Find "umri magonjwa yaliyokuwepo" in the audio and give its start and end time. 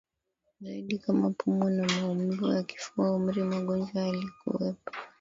3.15-4.91